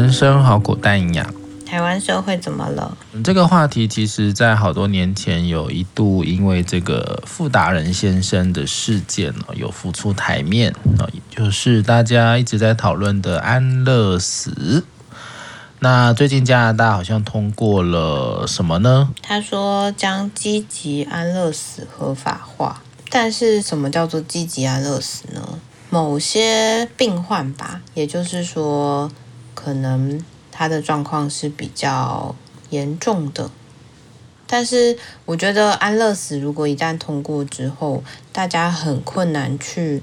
[0.00, 1.34] 人生好苦，但营养。
[1.66, 2.96] 台湾社会怎么了？
[3.22, 14.84] 这个话题其实，在好多年前有一度因为这个富达仁先生的事件呢有浮出台面，啊就是大家一直在讨论的安乐死。
[15.80, 19.10] 那最近加拿大好像通过了什么呢？
[19.20, 25.58] 他说将积极安乐死合法化，但是什么叫做积极安乐死呢？
[25.90, 29.10] 某些病患吧，也就是说，
[29.62, 30.24] 可能。
[30.52, 32.34] 他的状况是比较
[32.68, 33.50] 严重的，
[34.46, 40.02] 但是我觉得安乐死如果一旦通过之后，大家很困难去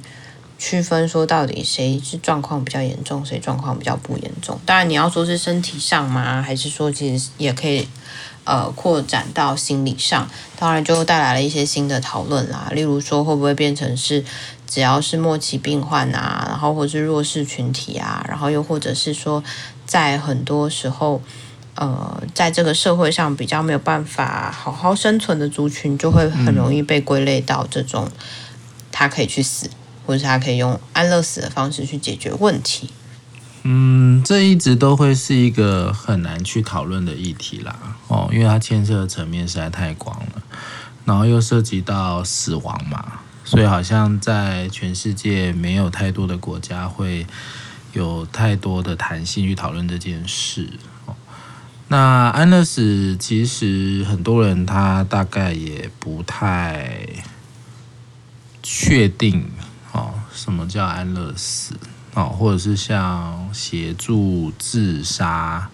[0.57, 4.59] 区分说到底谁是状况比较严重，谁状况比较不严重。
[4.65, 6.41] 当然你要说是身体上吗？
[6.41, 7.87] 还是说其实也可以
[8.45, 10.27] 呃扩展到心理上？
[10.57, 14.23] 当然就带来了一些新的讨论啦，例如说会不会变成是
[14.67, 19.43] 只要是末期病患啊，然后或是弱势群体啊，然后又或者是说。
[19.87, 21.21] 在很多时候，
[21.75, 28.11] 呃，在这个社会上比较没有办法好好生存的族群，就会很容易被归类到这种，
[28.91, 29.69] 他可以去死，
[30.05, 32.89] 或者是他可以用安乐死的方式去解决问题。
[33.63, 37.73] 嗯，这一直都会是一个很难去讨论的议题啦。
[38.09, 40.43] 哦，因为它牵涉的层面实在太广了，
[41.05, 47.25] 然后又涉及到死亡嘛，所以好像在全世界没有太多的国家会。
[47.93, 50.69] 有太多的弹性去讨论这件事。
[51.87, 57.07] 那安乐死其实很多人他大概也不太
[58.61, 59.49] 确定
[59.93, 61.75] 哦，什么叫安乐死
[62.13, 65.69] 哦，或者是像协助自杀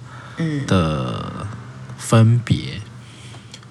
[0.65, 1.47] 的
[1.97, 2.79] 分别。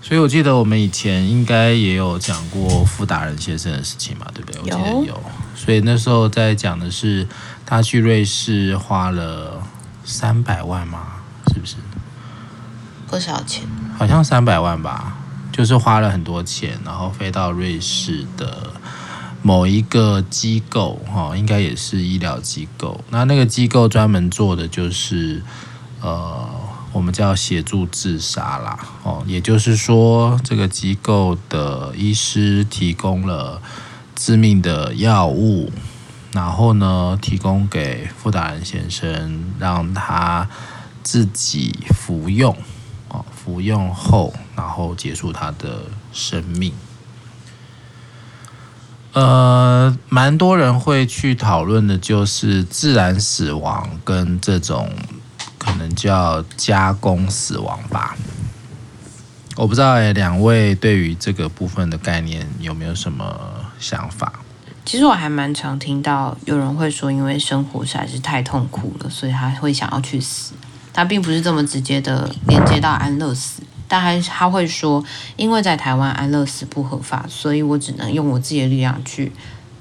[0.03, 4.61] 所以我记得我们以前应该也有讲过傅达人先生的事情嘛，对不对？
[4.61, 5.22] 我记得有。
[5.55, 7.27] 所以那时候在讲的是。
[7.64, 9.62] 他去瑞士花了
[10.05, 11.23] 三百万吗？
[11.46, 11.77] 是不是？
[13.07, 13.67] 不少钱？
[13.96, 15.17] 好像三百万吧，
[15.51, 18.74] 就是花了很多钱，然后飞到瑞士的
[19.41, 23.02] 某一个机构，哈，应该也是医疗机构。
[23.08, 25.42] 那那个机构专门做的就是，
[26.02, 26.46] 呃，
[26.92, 33.61] 我们叫协助自杀啦，哦，也就是说，这个机构的医师提供了
[34.14, 35.73] 致命的药物。
[36.33, 40.48] 然后呢，提供给傅达仁先生，让他
[41.03, 42.57] 自己服用，
[43.11, 46.73] 啊，服用后，然后结束他的生命。
[49.13, 54.89] 呃，蛮多人会去讨论的，就是自然死亡跟这种
[55.62, 58.17] 可能叫加工死亡吧。
[59.55, 63.39] 我不知道诶，两位对于这个部分的概念有没有什么
[63.78, 64.40] 想法？
[64.84, 70.55] 其实我还蛮常听到有人会说，因为生活实在是太痛苦了，所以他会想要去死。
[70.92, 75.05] 他并不是这么直接的连接到安乐死，但还他会说，
[75.36, 79.30] 因为在台湾安乐死不合法，所以我只能用我自己的力量去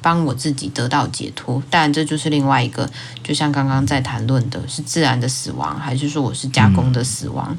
[0.01, 1.61] 帮我自己得到解脱。
[1.69, 2.89] 但这就是另外一个，
[3.23, 7.49] 就像刚刚在谈论的，是自然的死亡，还是说我是加工的死亡？
[7.51, 7.57] 嗯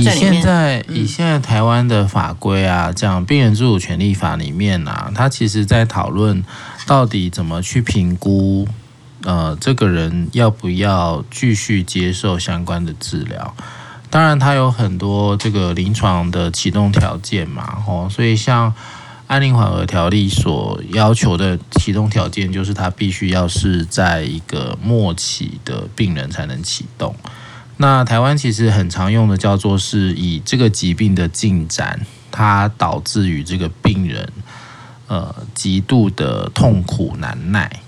[0.00, 6.42] 以现在以现在台湾的法规啊，这样《病人自主权利法》里面啊，他其实在讨论
[6.86, 8.66] 到底怎么去评估，
[9.24, 13.54] 呃，这个人要不要继续接受相关的治疗。
[14.08, 18.72] 当然，他有很多这个临床的启动条件嘛，哦，所以像
[19.34, 27.16] 安宁缓和条例所要求的启动条件，就是它必须要是在一个末期的病人才能启动。
[27.78, 34.32] 那台湾其实很常用的叫做是以这个疾病的进展，它导致于这个病人
[35.08, 37.80] 呃极度的痛苦难耐，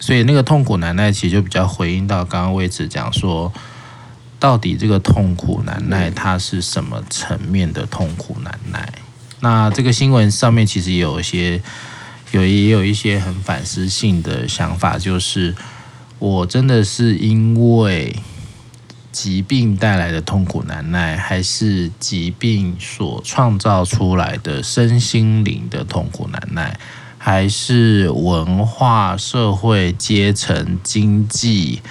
[0.00, 3.52] 所以那个痛苦难耐其实就比较回应到刚刚位置讲说，
[4.40, 8.92] 到底这个痛苦难耐它是什么层面的痛苦难耐？
[9.40, 11.60] 那这个新闻上面其实有一些
[12.32, 15.54] 有也有一些很反思性的想法，就是
[16.18, 18.16] 我真的是因为。
[19.12, 26.78] 疾病带来的痛苦难耐，还是疾病所创造出来的身心灵的痛苦难耐，
[27.18, 31.82] 还是文化、社会阶层、经济、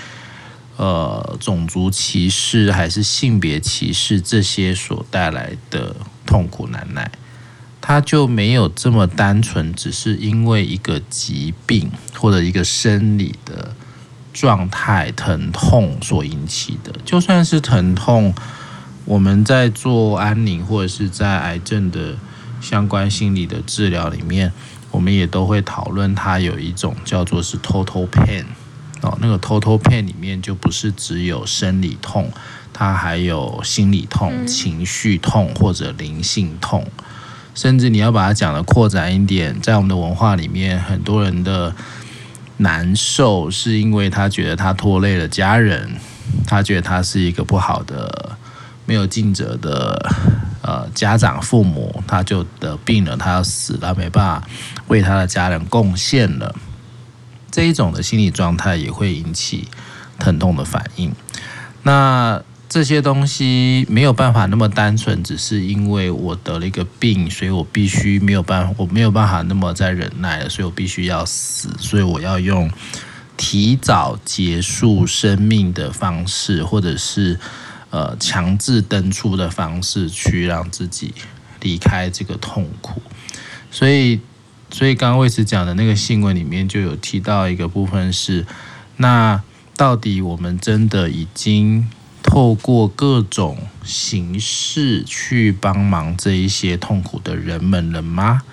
[0.77, 5.93] 呃种族歧视，还是性别歧视这些所带来的
[6.25, 7.11] 痛苦难耐，
[7.89, 13.73] 它就没有这么单纯，只是因为一个疾病或者一个生理的。
[14.31, 18.33] 状态疼痛所引起的，就算是疼痛，
[19.03, 22.15] 我们在做安宁或者是在癌症的
[22.61, 24.53] 相关心理的治疗里面，
[24.91, 28.45] 我们也都会讨论它有一种叫做是 total pain
[29.01, 32.31] 哦，那个 total pain 里面就不是只有生理痛，
[32.71, 36.87] 它还有心理痛、情绪痛或者灵性痛，
[37.59, 41.75] 甚至你要把它讲的扩展一点，在我们的文化里面，很多人的
[42.55, 45.91] 难受是因为他觉得他拖累了家人，
[46.47, 48.37] 他觉得他是一个不好的、
[48.85, 50.09] 没有尽责的
[50.61, 54.47] 呃家长、父母，他就得病了，他要死了，没办法
[54.87, 56.55] 为他的家人贡献了。
[57.51, 59.67] 这一种的心理状态也会引起
[60.17, 61.11] 疼痛的反应。
[61.83, 72.71] 那这些东西没有办法那么单纯，只是因为我得了一个病，所以我必须没有办法，我没有办法那么再忍耐了，所以我必须要死，所以我要用
[73.35, 77.39] 提早结束生命的方式，或者是
[77.89, 81.13] 呃强制登出的方式，去让自己
[81.61, 83.01] 离开这个痛苦。
[83.71, 84.21] 所以。
[84.71, 88.45] 所以刚刚魏慈讲的那个新闻里面就有提到一个部分是，
[88.97, 89.41] 那
[89.75, 91.89] 到底我们真的已经
[92.29, 98.43] 透过各种形式去帮忙这一些痛苦的人们了吗？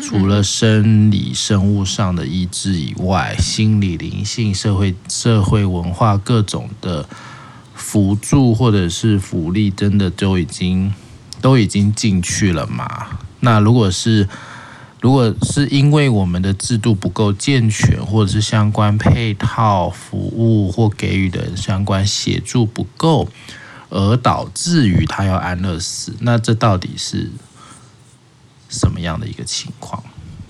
[0.00, 7.08] 除了生理生物上的医治以外，心理、灵性、社会、社会文化各种的
[7.74, 10.94] 辅助或者是福利，真的都已经
[11.40, 13.18] 都已经进去了吗？
[13.40, 14.28] 那如果是？
[15.00, 23.28] 如果是因为我们的制度不够健全，或者是相关配套服务或给予的相关协助不够，
[23.90, 27.30] 而导致于他要安乐死，那这到底是
[28.68, 30.02] 什么样的一个情况？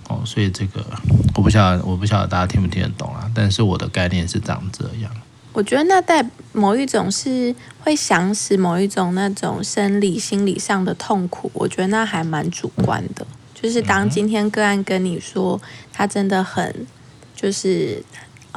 [0.08, 0.86] 哦，所以这个
[1.34, 3.28] 我不晓得，我不晓得大家听不听得懂啊。
[3.34, 5.10] 但是我的概念是长这样。
[5.52, 13.26] 我觉得那带某一种是会想死某一种那种生理心理上的痛苦，我觉得那还蛮主观的。
[13.66, 15.60] 就是当今天个案跟你说
[15.92, 16.86] 他真的很，
[17.34, 18.00] 就是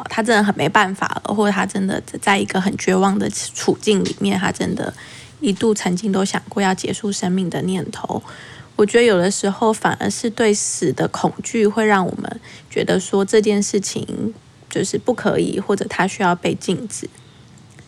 [0.08, 4.94] 他真的很没办法了，或者他真的在一个很绝望的处境里面，他真的
[5.40, 8.22] 一度曾经都想过要结束生命的念头。
[8.76, 12.40] 我觉得有的时候反而是对死的恐惧会让我们
[12.70, 14.36] 觉得说这件事情
[14.70, 17.10] 就是不可以，或者他需要被禁止。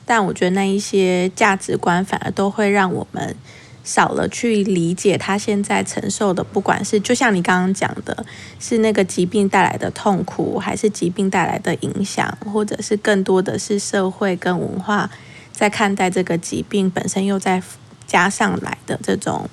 [0.08, 3.36] 但我觉得那一些价值观反而都会让我们。
[3.84, 8.26] 少了去理解他现在承受的，不管是就像你刚刚讲的，
[8.60, 15.10] 是那个疾病带来的痛苦，还是疾病带来的影响，或者是更多的是社会跟文化
[15.52, 17.62] 在看待这个疾病本身又再
[18.06, 19.50] 加上来的这种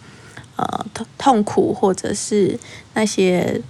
[0.56, 2.58] 呃痛痛苦，或者是
[2.94, 3.60] 那些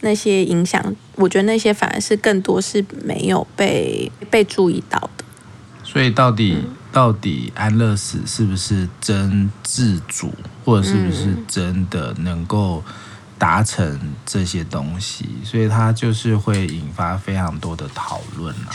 [0.00, 5.24] 那些影响，我觉得那些反而是更多是没有被被注意到的。
[5.82, 6.64] 所以到底、
[6.98, 10.34] 到底安乐死是不是真自主，
[10.64, 12.82] 或者是不是真的能够
[13.38, 15.24] 达成这些东西？
[15.44, 18.74] 所以它就是会引发非常多的讨论啊。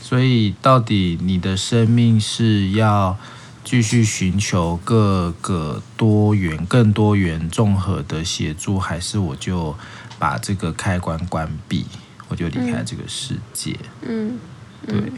[0.00, 3.18] 所以到底你的生命是要
[3.64, 9.76] 继续寻求各个多元、更多元、综合的协助，还是我就
[10.16, 11.84] 把这个开关关闭，
[12.28, 13.76] 我就离开这个世界？
[14.06, 14.38] 嗯，
[14.86, 15.10] 对。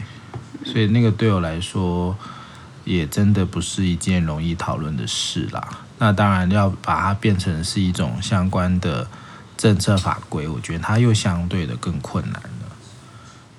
[0.65, 2.15] 所以那个对我来说，
[2.83, 5.79] 也真的不是一件容易讨论的事啦。
[5.99, 9.07] 那当然要把它变成是一种相关的
[9.57, 12.49] 政策法规，我觉得它又相对的更困难了。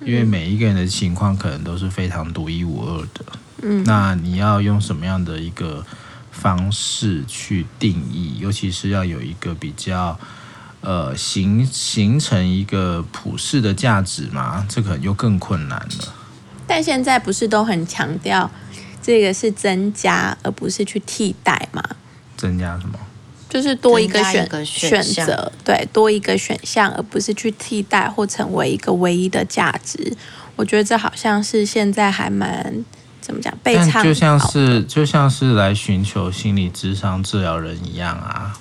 [0.01, 3.25] 因为每一个人的情况可能都是非常独一无二的。
[3.63, 5.83] 嗯，那你要用什么样的一个
[6.31, 8.37] 方式去定义？
[8.39, 10.19] 尤其是要有一个比较
[10.81, 16.13] 呃形形成一个普世的价值嘛，这可能就更困难了。
[16.75, 18.51] 但现在不是都很强调
[19.01, 21.81] 这个是增加，而不是去替代吗？
[22.35, 22.99] 增加什么？
[23.47, 30.13] 就是多一个选选择，对，多一个选项，而不是去替代或成为一个唯一的价值。
[30.57, 32.83] 我觉得这好像是现在还蛮
[33.21, 38.59] 怎么讲被唱，就像是就像是来寻求心理智商治疗人一样啊。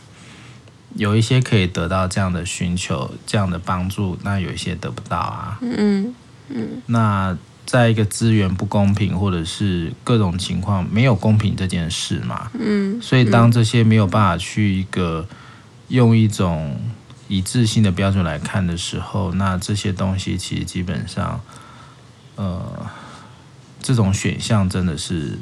[0.95, 5.59] 有一些可以得到这样的寻求这样的帮助，那有一些得不到啊。
[5.61, 6.15] 嗯
[6.51, 7.37] 嗯，那。
[7.67, 15.27] 在一个资源不公平，或者是各种情况没有公平这件事嘛，嗯，所以当这些没有办法去一个
[15.89, 16.79] 用一种
[17.27, 21.41] 一致性的标准来看的时候，那这些东西其实基本上，
[22.37, 22.87] 呃，
[23.81, 25.39] 这种选项真的是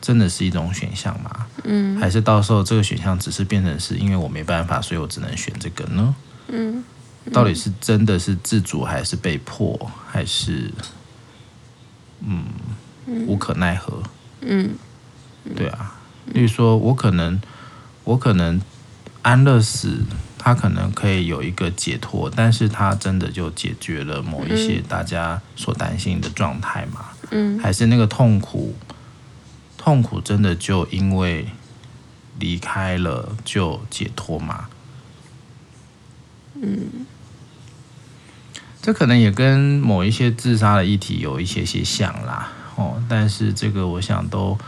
[0.00, 1.46] 真的是一种选项吗？
[1.64, 6.14] 嗯，还是到时候这个选项只是变成是因为我没办法，所以我只能选这个呢？
[6.48, 6.82] 嗯，
[7.30, 10.72] 到底是真的是自主还是被迫，还是？
[12.26, 12.44] 嗯，
[13.26, 14.02] 无可奈何。
[14.40, 14.74] 嗯，
[15.56, 15.98] 对啊。
[16.26, 17.40] 例如说，我可能，
[18.04, 18.60] 我可能
[19.22, 20.04] 安乐死，
[20.38, 27.06] 他可能可以有一个解脱，但是他真的就解决了某一些大家所担心的状态嘛？
[27.30, 28.74] 嗯，还是那个痛苦，
[29.76, 31.48] 痛苦真的就因为
[32.38, 34.68] 离开了就解脱吗？
[36.54, 37.06] 嗯，
[38.82, 44.58] 这可能也跟某一些自杀的议题有一些些像啦，哦，但是这个我想都。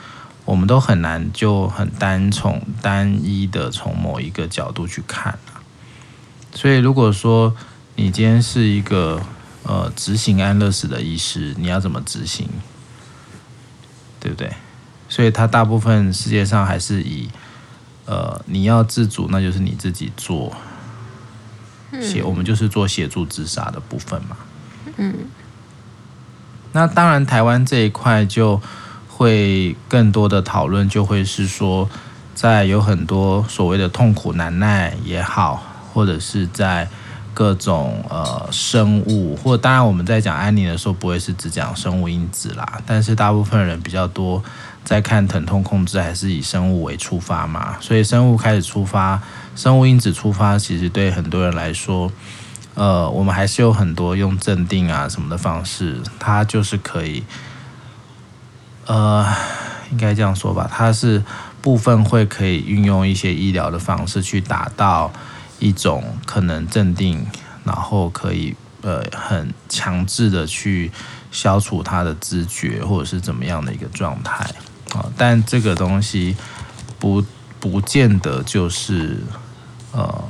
[0.46, 5.64] 我们都很难就很单从单一的从某一个角度去看啊，
[6.52, 7.56] 所以如果说
[7.96, 9.22] 你今天是一个
[9.62, 12.46] 呃执行安乐死的医师，你要怎么执行？
[14.20, 14.52] 对不对？
[15.08, 17.30] 所以他大部分世界上还是以
[18.04, 20.54] 呃你要自主，那就是你自己做，
[22.00, 24.36] 协我们就是做协助自杀的部分嘛。
[24.96, 25.14] 嗯，
[26.72, 28.60] 那当然台湾这一块就。
[29.16, 31.88] 会更多的讨论就会是说，
[32.34, 35.62] 在有很多所谓的痛苦难耐也好，
[35.92, 36.88] 或者是在
[37.32, 44.42] 各种呃生物，或当然我们在讲安宁的时候，不会是只讲生物因子啦，但是大部分人比较多
[44.84, 49.22] 在看疼痛控制，还是以生物为出发嘛，所以生物开始出发，
[49.56, 52.12] 生物因子出发，其实对很多人来说，
[52.74, 57.24] 呃，我们还是有很多用镇定啊什么的方式，它就是可以。
[58.86, 59.26] 呃，
[59.90, 61.24] 应该这样说吧，它是
[61.62, 65.10] 部分会可以运用一些医疗的方式去达到
[65.58, 67.26] 一种可能镇定，
[67.64, 70.92] 然后可以呃很强制的去
[71.30, 74.44] 消除他的知觉或者是怎么样的一个状态
[74.94, 76.36] 啊，但这个东西
[76.98, 77.22] 不
[77.60, 79.18] 不见得就是
[79.92, 80.24] 呃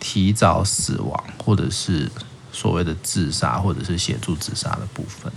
[0.00, 2.10] 提早死亡或者是
[2.52, 5.32] 所谓的自杀或者是协助自杀的部分。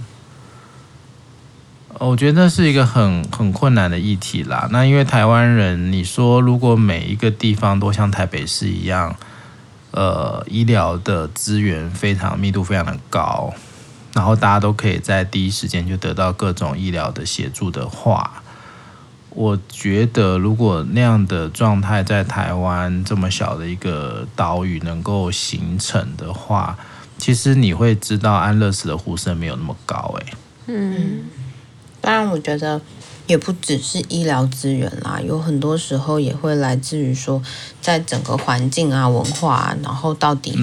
[1.99, 4.67] 我觉得那是一个很很困难的议题啦。
[4.71, 9.15] 那因为台湾人，你说如果每一个地方都像台北市一样，
[9.89, 13.51] 呃，医疗的资源非常密度非常的高，
[14.17, 18.41] 然后大家都可以在第一时间就得到各种医疗的协助的话，
[19.29, 26.75] 我觉得如果那样的状态在台湾这么小的一个岛屿能够形成的话，
[27.19, 30.33] 其实你会知道安乐死的呼声没有那么高，欸，诶，
[30.65, 31.23] 嗯。
[32.01, 32.79] 当然，我觉得
[33.25, 37.41] 也不只是医疗资源啦，有很多时候也会来自于说，
[37.81, 40.57] 在整个环境啊、文化啊，然后到底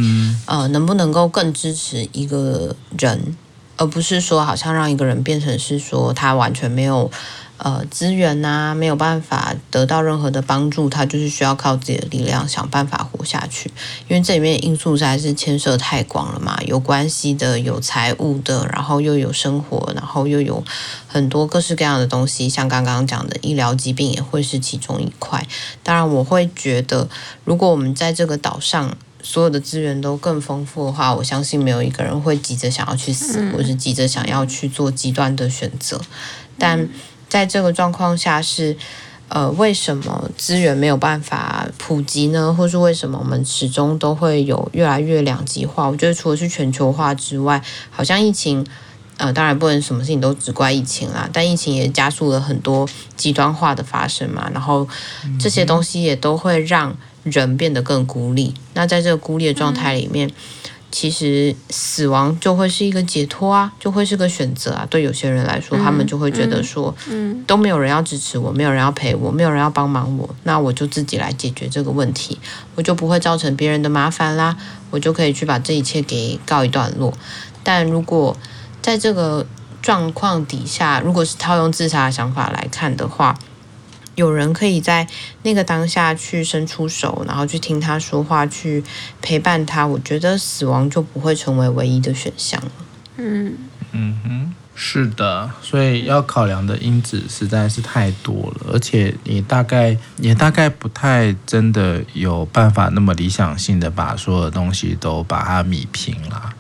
[0.46, 3.36] 呃能不能够更支持一个人，
[3.76, 7.10] 而不是说好像让一个人变成是说他完全没有。
[7.56, 13.70] 呃，资源呐、没有办法得到任何的帮助，他就是需要靠自己的力量想办法活下去。
[14.08, 20.64] 因为这里面因素实在是牵涉太广了嘛，有关系的，有财务的，然后又有生活，然后又有
[21.06, 22.48] 很多各式各样的东西。
[22.48, 25.46] 像刚刚讲的医疗疾病也会是其中一块。
[25.84, 27.08] 当然，我会觉得，
[27.44, 36.00] 如果我们在这个岛上所有的资源都更丰富的话，我相信没有一个人会急着想要去死，或是急着想要去做极端的选择。
[36.58, 36.88] 但
[37.28, 38.76] 在这个状况下是，
[39.28, 42.54] 呃，为什么资源没有办法普及呢？
[42.54, 45.88] 或是为什么我们始终都会有越来越两极化？
[45.88, 48.64] 我觉得除了是全球化之外，好像疫情，
[49.16, 54.48] 呃，当然不能什么事情都只怪疫情啦，但疫情也加速了很多极端化的发生嘛。
[54.52, 54.86] 然后
[55.40, 58.54] 这些东西也都会让人变得更孤立。
[58.74, 60.30] 那在这个孤立的状态里面。
[60.96, 64.86] 其实死亡就会是一个解脱啊，就会是个选择啊。
[64.88, 72.38] 对有些人来说，他们就会觉得说，嗯，都没有人要支持我，没有人要陪我，没有人要帮忙我，那我就自己来解决这个问题，
[72.76, 74.56] 我就不会造成别人的麻烦啦，
[74.92, 77.12] 我就可以去把这一切给告一段落。
[77.64, 78.36] 但如果
[78.80, 79.44] 在这个
[79.82, 83.36] 状况底下，如果是套用自杀的想法来看的话，
[84.14, 85.06] 有人可以在
[85.42, 88.82] 那个当下去伸出手，然后去听他说话，去
[89.20, 89.86] 陪伴他。
[89.86, 92.70] 我觉得死亡就不会成为唯一的选项了。
[93.16, 93.56] 嗯
[93.92, 106.50] 嗯哼，是的，所以要考量的因子实在是太多了，而且你大概也大概不太真的有办法那么理想性的把所有的东西都把它米平了。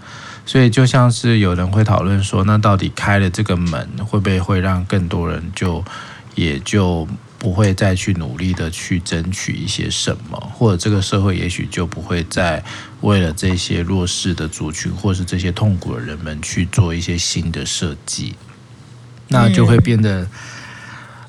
[0.46, 5.84] 所以就像是有人会讨论说，那到底开了这个门，会不会会让更多人就
[6.34, 7.08] 也就。
[7.44, 12.64] 不会再去努力的去争取一些什么，或者这个社会也许就不会再
[13.02, 18.32] 为了这些弱势的族群，或是这些痛苦的人们去做一些新的设计，
[19.28, 20.26] 那就会变得，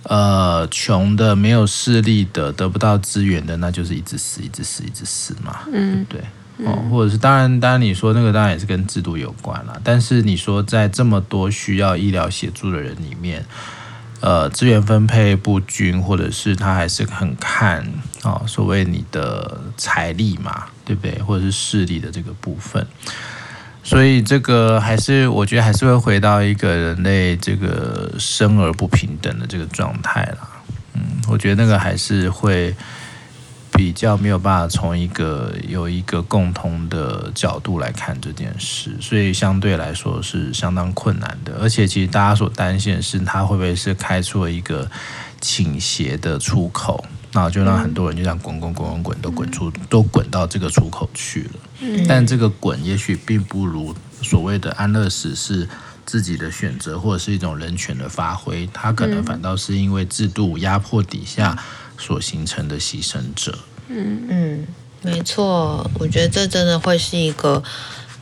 [0.03, 6.21] 呃，穷的、没有势力的、得不到资源的，那就是一直死、一直死、一直死嘛，嗯，对，
[6.65, 13.45] 哦，或者是当然，当然你说那个当然也是跟制度有关了，但是你说在这么多需要医疗协助的人里面。
[14.21, 17.79] 呃资源分配不均，或者是他还是很看
[18.23, 21.21] 啊、哦、所谓你的财力嘛，对不对？
[21.21, 22.85] 或者是势力的这个部分。
[23.83, 30.47] 所以这个还是我觉得还是会回到一个人类这个生而不平等的这个状态啦。
[30.93, 32.75] 嗯，我觉得那个还是会
[33.75, 41.57] 比较没有办法从一个有一个共同的角度来看这件事，所以相对来说是相当困难的。
[41.61, 44.89] 而且其实大家所担心的是，它会不会是开出了一个
[45.41, 47.03] 倾斜的出口？
[47.33, 51.59] 那就让很多人就这样滚滚滚滚滚都滚出都滚到这个出口去了。
[51.81, 55.67] 嗯，但这个滚也许并不如所谓的安乐死是
[56.05, 58.65] 自己的选择，或者是一种人权的发挥。
[58.71, 61.61] 他可能反倒是因为制度压迫底下
[61.97, 63.57] 所形成的牺牲者。
[63.87, 64.67] 嗯嗯，
[65.01, 67.61] 没错，我觉得这真的会是一个。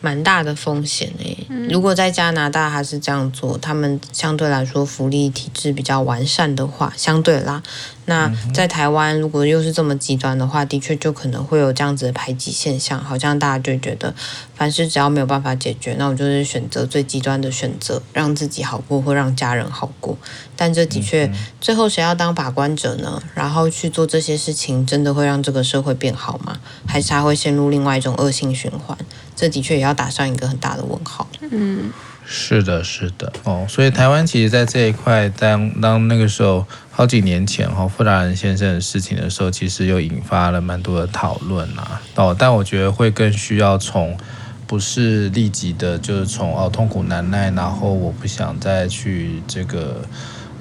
[0.06, 7.64] 蛮大的风险诶，如果在加拿大还是这样做，他们相对来说福利体制比较完善的话，相对啦。
[8.06, 14.14] 那在台湾，如果又是这么极端的话，的确就可能会有这样子的排挤现象，好像大家就觉得，
[14.56, 20.18] 凡事只要没有办法解决，那我就是选择最极端的选择，让自己好过或让家人好过。
[20.56, 21.32] 但这的确，
[21.62, 23.22] 最后谁要当把关者呢？
[23.34, 26.58] 然后去做这些事情，真的会让这个社会变好吗？
[26.86, 28.98] 还是他会陷入另外一种恶性循环？
[29.36, 31.28] 这的确也要打上一个很大的问号。
[31.42, 31.92] 嗯，
[32.26, 42.02] 是的，是的，哦，所以台湾其实，在这一块，当当那个时候好几年前哈，富达仁先生的事情的时候，其实又引发了蛮多的讨论啊。
[42.16, 44.18] 哦，但我觉得会更需要从
[44.66, 50.02] 不是立即的，就是从哦痛苦难耐，然后我不想再去这个。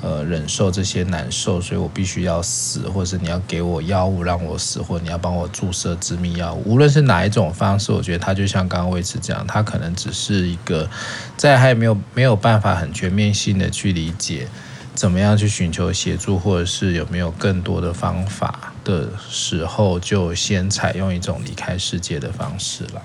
[0.02, 10.90] 呃，忍受这些难受，所以我必须要死，或者是你要给我药物让我死，或者你要帮我注射致命药物，无论是哪一种方式，我觉得它就像刚刚魏慈讲，它可能只是一个
[11.36, 14.48] 在还没有没有办法很全面性的去理解
[14.92, 23.00] 怎么样去寻求协助，或者是有没有更多的方法的时候，就先采用一种离开世界的方式了，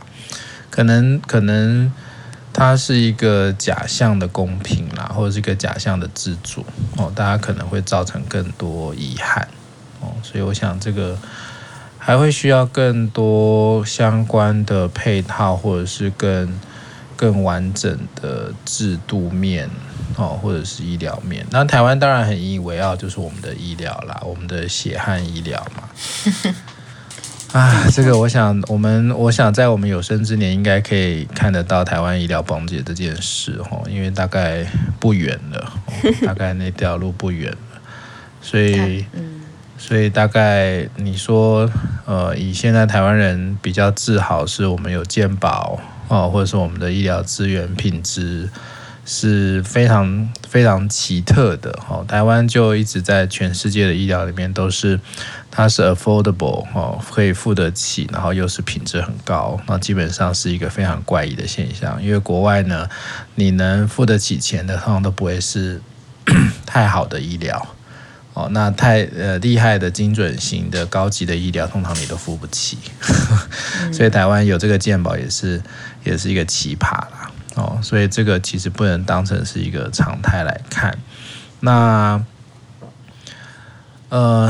[0.72, 1.92] 可能可能。
[2.58, 6.66] 它是一个假象的公平啦，或者是一个假象的自主
[6.98, 9.48] 哦，大家可能会造成更多遗憾
[10.02, 11.16] 哦，所以我想这个
[12.00, 16.60] 还会需要更多相关的配套，或者是更
[17.16, 19.70] 更完整的制度面
[20.16, 21.46] 哦，或者是医疗面。
[21.52, 25.88] 那台湾当然很引以为傲，就是我们的医疗啦，我们的血汗医疗嘛。
[27.54, 34.66] 啊，这个我想，我们我想在我们有生之年应该可以看得到台湾医疗崩解这件事哦，因为大概
[35.00, 35.74] 不远了，
[36.26, 37.82] 大概那条路不远了，
[38.42, 39.06] 所以，
[39.78, 41.70] 所以大概你说，
[42.06, 45.80] 呃，以现在台湾人比较自豪是我们有健保
[46.10, 48.50] 哦，或者是我们的医疗资源品质
[49.08, 55.00] 是非常非常奇特的哈，台湾就一直在全世界的医疗里面都是。
[55.50, 62.00] 它是 affordable 哦，可以付得起，然后又是品质很高，那基本上是一个非常怪异的现象。
[62.04, 62.88] 因为国外呢，
[63.34, 65.82] 你能付得起钱的，通常都不会是
[66.64, 67.76] 太好的医疗
[68.36, 68.48] 哦。
[68.52, 72.78] 那太呃厉害的精准型的高级的医疗，通常你都付不起。
[73.92, 75.60] 所以台湾有这个健保也是
[76.04, 77.80] 也是一个奇葩啦哦。
[77.82, 80.98] 所以这个其实不能当成是一个常态来看。
[81.60, 82.24] 那。
[84.10, 84.50] 呃，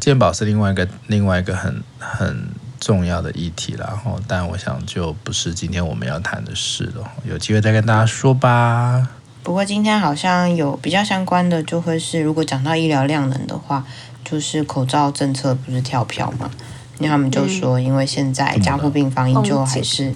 [0.00, 2.48] 健保是另外一个另外一个很很
[2.80, 9.06] 重要的议题了，然后但我想就不是今天我们要谈的事了，有机会再跟大家说吧。
[9.42, 13.84] 不过今天好像有比较相关的，就会是如果讲到医疗量能的话，
[14.24, 16.50] 就是口罩政策不是跳票嘛？
[16.96, 20.14] 因为他们就说，因为现在加护病房依旧还是。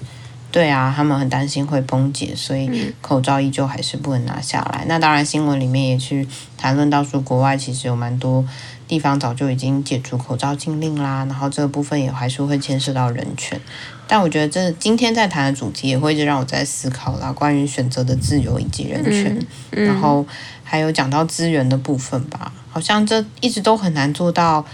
[0.51, 4.81] 对啊，他们很担心会崩解，所以口罩依旧还是不能拿下来。
[4.83, 8.45] 嗯、那当然，新闻里面也去谈论到说，国外其实有蛮多
[8.85, 11.25] 地方早就已经解除口罩禁令啦。
[11.29, 13.57] 然后这个部分也还是会牵涉到人权。
[14.05, 19.33] 但我觉得这今天在谈的主题也会一直让我在思考啦，关于选择的自由以及人权。
[19.37, 20.25] 嗯嗯、然后
[20.65, 24.65] 还有讲到资源的部分吧，好像这一直都很难做到，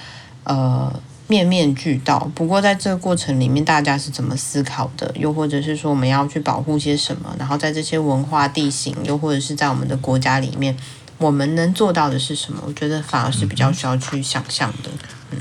[0.43, 0.91] 呃。
[1.27, 2.19] 面面俱到。
[2.33, 5.11] 不过，在这个过程里面，大家是怎么思考的？
[5.15, 7.35] 又或者是说，我们要去保护些什么？
[7.37, 10.75] 然后，在这些文化地形，又或者是在我们的国家里面，
[11.17, 12.63] 我们能做到的是什么？
[12.65, 14.89] 我觉得反而是比较需要去想象的。
[15.31, 15.39] 嗯。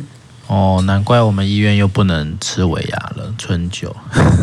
[0.49, 3.94] 哦，难怪我们医院又不能吃尾牙了，春酒。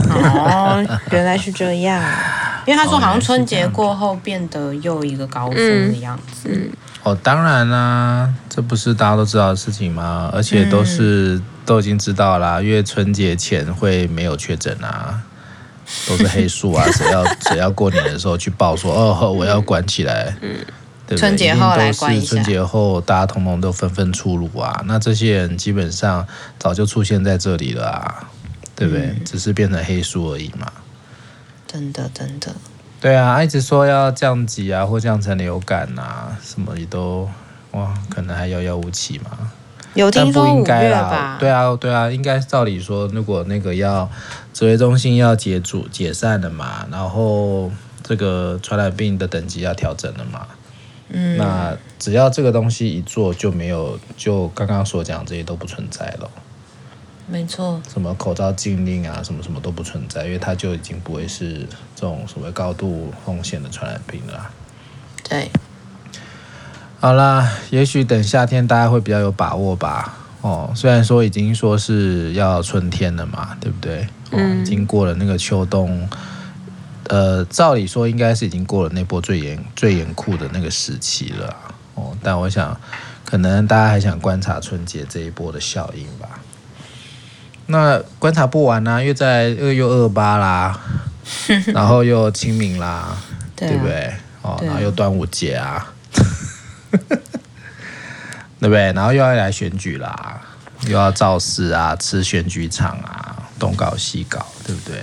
[0.10, 2.01] 哦，原来是这样。
[2.65, 6.49] 因为他说，好像春节过后变得又一个高峰的样子。
[6.49, 6.63] 嗯。
[6.63, 6.71] 嗯
[7.04, 10.30] 哦，当然啦，这不是大家都知道的事情吗？
[10.34, 15.22] 而且都是、嗯、都已经知道啦，因为春节前会没有确诊啊，
[16.08, 16.86] 都是黑数啊。
[16.96, 20.63] 谁要谁要过年的时候去报说哦，我要关起来，对不
[21.08, 21.18] 对？
[21.18, 22.28] 春节后来关一下。
[22.28, 26.26] 春节后大家通通都纷纷出炉啊，那这些人基本上
[26.58, 28.30] 早就出现在这里了啊，
[28.78, 29.08] 对不对？
[29.08, 30.72] 嗯、只是变成黑数而已嘛。
[31.68, 32.56] 真的，真的。
[33.04, 37.30] 对啊，一直说要降级啊，或降成流感啊，什么也都
[37.72, 39.52] 哇，可能还遥遥无期嘛。
[39.94, 41.36] 有听说五月吧？
[41.38, 44.10] 对啊，对啊，应该照理说，如果那个要
[44.54, 47.70] 指挥中心要解组解散了嘛，然后
[48.02, 50.48] 这个传染病的等级要调整了嘛，
[51.10, 56.30] 嗯，那只要这个东西一做，就没有就刚刚所讲这些都不存在了。
[57.26, 61.60] 没错，什么口罩禁令啊，什么什么都不存在，因为它就已经不会是
[61.96, 64.52] 这种所谓高度风险的传染病了。
[65.28, 65.50] 对，
[67.00, 70.18] 好啦，也许等夏天大家会比较有把握吧。
[70.42, 74.06] 哦，虽然说已经说是要春天了嘛，对不对？
[74.32, 76.08] 哦，已经过了那个秋冬，
[77.08, 81.56] 呃，照理说应该是已经过了那波最严最严酷的那个时期了。
[81.96, 82.78] 哦，但我想，
[83.24, 86.42] 可能大家还想观察春节这一波的效应吧。
[87.67, 90.80] 那观察不完啊，又在二又二八啦，
[91.73, 93.15] 然后又清明啦，
[93.56, 94.13] 对，啊、对不对？
[94.41, 95.93] 哦，然后又端午节啊，
[96.91, 97.08] 对
[98.60, 98.91] 不对？
[98.93, 100.41] 然后又要来选举啦，
[100.88, 105.02] 又要造势啊，吃选举场啊，东搞西搞，对不对？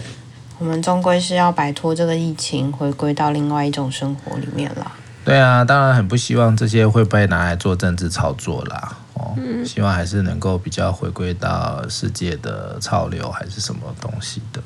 [0.59, 4.92] 我们终归是要摆脱这个疫情，回归到另外一种生活里面了。
[5.25, 8.96] 对啊，当然很不希望这些会被拿来做政治操作啦。
[9.37, 14.63] 嗯，希望还是能够比较回归到世界的潮流，还是什么东西的？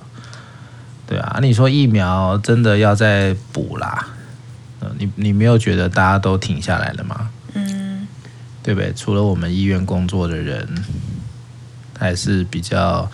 [1.06, 4.08] 对啊，你说疫苗真的要再补啦？
[4.98, 7.30] 你你没有觉得大家都停下来了吗？
[7.54, 8.06] 嗯，
[8.62, 8.92] 对不对？
[8.94, 10.68] 除了我们医院工作的人，
[11.98, 13.10] 还是比较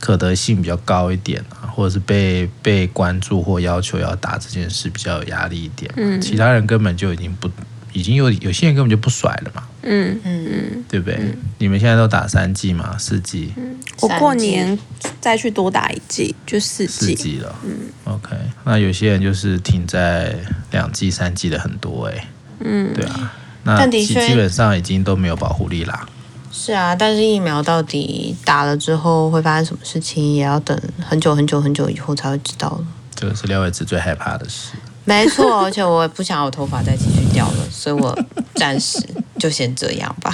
[0.00, 5.92] 可得性比较高一点啊，或者是被被关注或要求要打这件事比较有压力一点。
[5.96, 7.50] 嗯，其他人根本就已经不。
[7.92, 11.16] 已经有有些人根本就不甩了嘛，嗯嗯嗯，对不对？
[11.18, 13.52] 嗯、你们现在都打三剂嘛，四剂？
[13.56, 14.78] 嗯，我过年
[15.20, 16.92] 再去多打一剂，就四剂。
[16.92, 17.70] 四剂了，嗯
[18.04, 18.36] ，OK。
[18.64, 20.34] 那有些人就是停在
[20.72, 22.28] 两剂、三剂的很多哎、欸，
[22.60, 23.32] 嗯，对啊。
[23.64, 26.06] 那基基本上已经都没有保护力啦。
[26.52, 32.86] 是啊，但是疫苗到底打了之后会发生什么事情，也要等很久很久很久以后才会知道了。
[33.14, 34.72] 这个是廖伟子最害怕的事。
[35.04, 38.16] 没错，而且我也不想我头发再继续掉了，所以我
[38.54, 38.98] 暂时
[39.38, 40.32] 就先这样吧。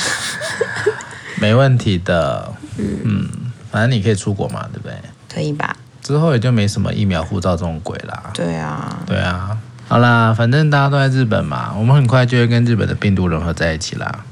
[1.41, 3.29] 没问题的，嗯，
[3.71, 4.97] 反正你可以出国嘛，对不对？
[5.33, 5.77] 可以吧？
[6.03, 8.31] 之后也就没什么疫苗护照这种鬼啦。
[8.35, 9.57] 对啊，对啊。
[9.89, 14.25] 好啦，反正大家都在日本嘛，我们很快就会跟日本的病毒融合在一起啦。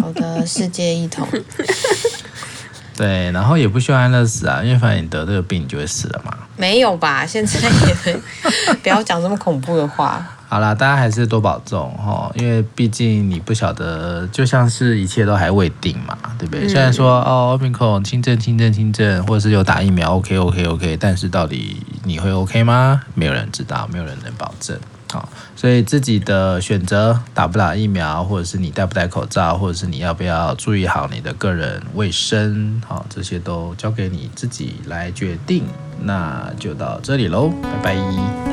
[0.00, 1.28] 好的，世界一统。
[2.96, 6.32] 对，然后也不需要安乐死啊，因为反正你得这个病，你就会死了嘛。
[6.56, 7.26] 没有吧？
[7.26, 8.20] 现在也
[8.82, 10.24] 不要讲这么恐怖的话。
[10.54, 16.64] 好啦，大家还是多保重哈，因为毕竟你不晓得，就像是一切都还未定嘛，对不对？
[16.64, 23.02] 嗯、虽然说哦，Omicron 轻症、轻症、轻症，或者是有打疫苗，OK、OK、OK，但是到底你会 OK 吗？
[23.14, 24.78] 没有人知道，没有人能保证。
[25.12, 35.64] 好，所以自己的选择，打不打疫苗，或者是你戴不戴口罩，或者是你要不要注意好你的个人卫生，好，这些都交给你自己来决定。
[36.00, 37.96] 那就到这里喽，拜拜，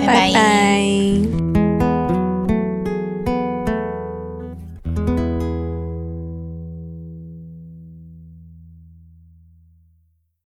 [0.07, 1.40] 拜拜。